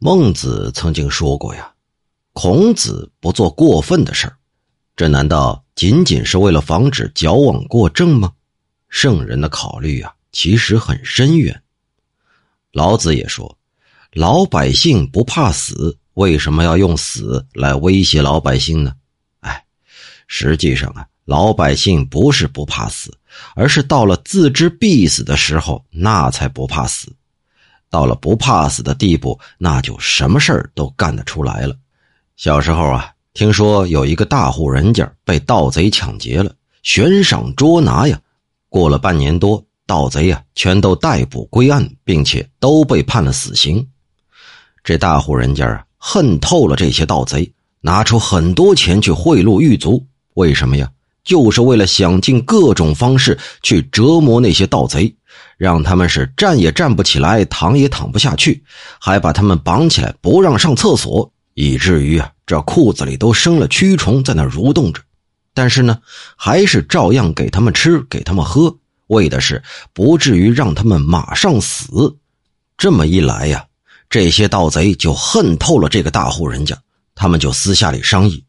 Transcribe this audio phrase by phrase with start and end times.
[0.00, 1.72] 孟子曾经说过呀
[2.32, 4.36] ：“孔子不做过分的事儿，
[4.94, 8.32] 这难道仅仅是为了防止矫枉过正吗？”
[8.88, 11.60] 圣人的考虑啊，其实很深远。
[12.70, 13.58] 老子也说
[14.14, 18.94] ：“老百姓不怕死，为什么要用死来威胁老百姓呢？”
[19.40, 19.64] 哎，
[20.28, 23.12] 实际上啊，老百姓不是不怕死，
[23.56, 27.12] 而是到了自知必死的时候，那才不怕死。
[27.90, 31.74] 到了不怕死的地步，那就什么事儿都干得出来了。
[32.36, 38.20] 小时候啊，听说有一个大户人家被盗贼抢劫了，悬赏捉拿呀。
[38.68, 43.86] 过了半年多，盗贼呀全都逮捕归案，并且都被判了死刑。
[44.84, 50.04] 这大户人家啊，恨透了这些盗贼，拿出很多钱去贿赂狱卒。
[50.34, 50.90] 为什么呀？
[51.24, 55.14] 就是为了想尽各种方式去折磨那些盗贼。
[55.58, 58.62] 让他们是站也站不起来，躺也躺不下去，
[59.00, 65.02] 还把他们绑起来不让上厕所，以至于啊，这裤子里都生了蛆虫在那蠕动着。
[65.52, 65.98] 但是呢，
[66.36, 68.72] 还是照样给他们吃，给他们喝，
[69.08, 69.60] 为的是
[69.92, 72.16] 不至于让他们马上死。
[72.76, 73.66] 这么一来呀，
[74.08, 76.78] 这些盗贼就恨透了这个大户人家，
[77.16, 78.44] 他们就私下里商议：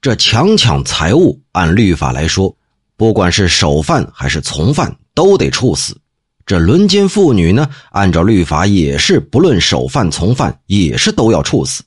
[0.00, 2.56] 这强抢财物，按律法来说，
[2.96, 6.00] 不管是首犯还是从犯，都得处死。
[6.48, 7.68] 这轮奸妇女呢？
[7.90, 11.82] 按照律法也是，不论首犯从犯，也是都要处死。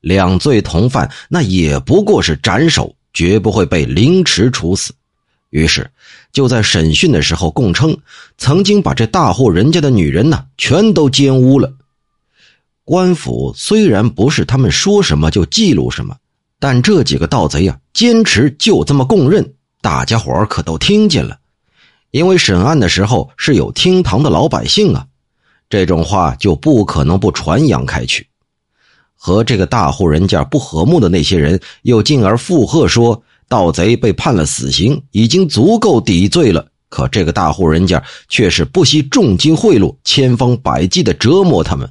[0.00, 4.94] 两罪同犯，那也不过是斩首，绝不会被凌迟处死。
[5.50, 5.90] 于是，
[6.32, 7.94] 就在审讯的时候供称，
[8.38, 11.70] 曾经把这大户人家的女人呢，全都奸污了。
[12.84, 16.16] 官府虽然不是他们说什么就记录什么，
[16.58, 21.36] 但这几个盗贼啊，坚持就这么供认，大家伙可都听见了。
[22.12, 25.06] 因为审案的时候是有厅堂的老百姓啊，
[25.68, 28.28] 这种话就不可能不传扬开去。
[29.16, 36.66] 和这个大户人家不和睦的那些人，又进而附和说，盗贼被判了死刑，已经足够抵罪了。
[36.90, 41.88] 可这个大户人家却是不惜重金贿赂，千方百计的折磨他们。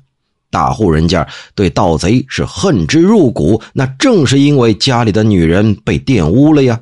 [0.51, 6.79] 大户人家对盗贼是恨之入骨，那正是因为家里的女人被玷污了呀。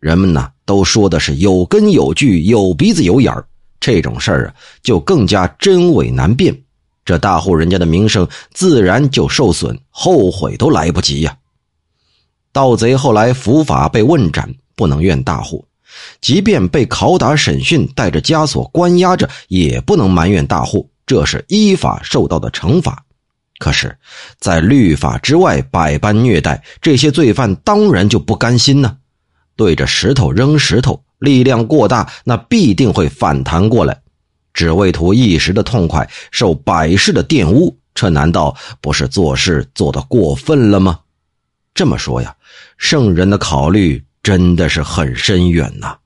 [0.00, 0.50] 人们呢？
[0.64, 3.44] 都说的是有根有据、有鼻子有眼儿，
[3.80, 6.56] 这种事儿啊，就更加真伪难辨。
[7.04, 11.36] 这大户人家的名声自然就受损，后悔都来不及呀。
[12.52, 15.64] 盗贼后来伏法被问斩，不能怨大户；
[16.20, 20.88] 即便被拷打审讯，带着枷锁关押着，也不能埋怨大户。
[21.04, 23.04] 这是依法受到的惩罚。
[23.58, 23.96] 可是，
[24.38, 28.96] 在律法之外百般虐待这些罪犯，当然就不甘心呢。
[29.56, 34.00] 对着石头扔石头，力量过大，那必定会反弹过来，
[34.52, 41.00] 只为图一时的痛快，受百世的玷污，这难道不是做事做得过分了吗？
[41.74, 42.34] 这么说呀，
[42.76, 45.96] 圣人的考虑真的是很深远呐。